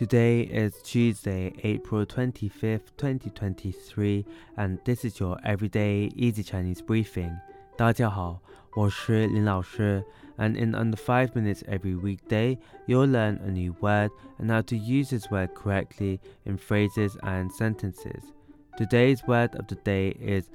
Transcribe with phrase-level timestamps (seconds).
[0.00, 4.26] Today is Tuesday, April 25th, 2023,
[4.56, 7.34] and this is your everyday easy Chinese briefing.
[7.76, 8.40] 大家好，
[8.74, 10.04] 我是林老师,
[10.38, 14.76] and in under 5 minutes every weekday, you'll learn a new word and how to
[14.76, 18.32] use this word correctly in phrases and sentences.
[18.76, 20.50] Today's word of the day is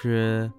[0.00, 0.50] 湿,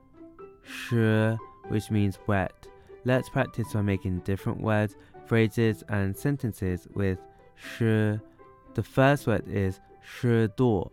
[0.64, 1.38] 湿,
[1.70, 2.68] which means wet.
[3.06, 4.96] Let's practice by making different words,
[5.26, 7.20] phrases, and sentences with
[7.62, 8.20] 湿.
[8.74, 10.92] The first word is 湿度,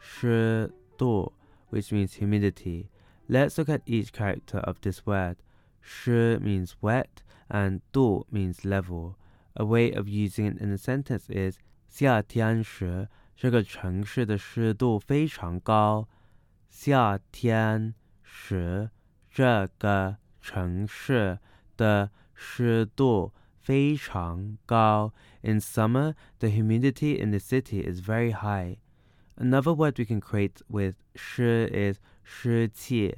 [0.00, 1.32] 湿度,
[1.70, 2.88] which means humidity.
[3.28, 5.36] Let's look at each character of this word.
[5.80, 9.16] 湿 means wet and 度 means level.
[9.54, 11.58] A way of using it in a sentence is
[11.88, 16.08] 夏天时这个城市的湿度非常高。
[16.68, 18.90] 夏天时
[19.30, 21.38] 这个城市
[21.76, 23.32] 的湿度
[23.64, 25.12] 非常高。
[25.42, 28.78] In summer, the humidity in the city is very high.
[29.36, 33.16] Another word we can create with 湿 is 湿气,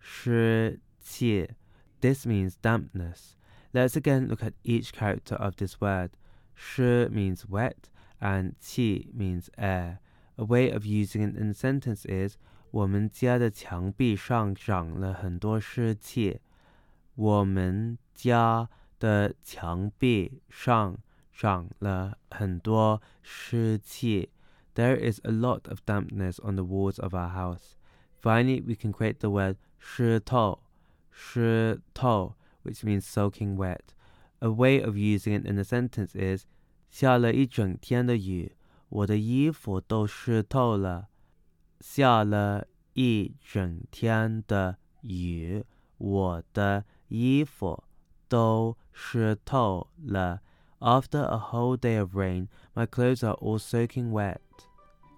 [0.00, 1.48] 湿气.
[2.00, 3.36] This means dampness.
[3.72, 6.10] Let's again look at each character of this word.
[6.54, 7.88] 湿 means wet
[8.20, 10.00] and 气 means air.
[10.36, 12.36] A way of using it in a sentence is
[12.72, 16.40] 我们家的墙壁上长了很多湿气。
[17.14, 18.68] 我们家
[18.98, 20.98] 的墙壁上
[21.32, 24.30] 长了很多湿气。
[24.74, 27.74] There is a lot of dampness on the walls of our house.
[28.20, 30.60] Finally, we can create the word 湿透,
[31.10, 33.94] 湿透, which means soaking wet.
[34.40, 36.44] A way of using it in a sentence is
[36.88, 38.52] 下了一整天的雨，
[38.88, 41.08] 我的衣服都湿透了。
[41.80, 45.64] 下了一整天的雨，
[45.98, 47.84] 我的衣服
[48.28, 50.40] 都湿透了。
[50.80, 54.40] After a whole day of rain, my clothes are all soaking wet.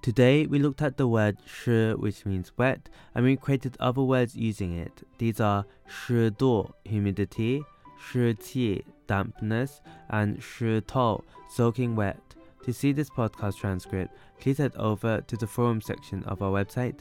[0.03, 4.35] Today we looked at the word 湿 which means wet and we created other words
[4.35, 5.05] using it.
[5.19, 7.63] These are 湿度 humidity,
[7.97, 12.17] 湿气 dampness and 湿透 soaking wet.
[12.65, 17.01] To see this podcast transcript, please head over to the forum section of our website